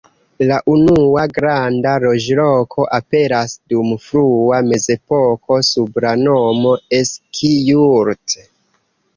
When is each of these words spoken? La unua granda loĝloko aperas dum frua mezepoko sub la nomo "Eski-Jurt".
La 0.51 0.55
unua 0.75 1.25
granda 1.33 1.91
loĝloko 2.03 2.87
aperas 2.99 3.53
dum 3.75 3.93
frua 4.07 4.63
mezepoko 4.73 5.61
sub 5.69 6.03
la 6.07 6.15
nomo 6.23 6.73
"Eski-Jurt". 7.03 8.39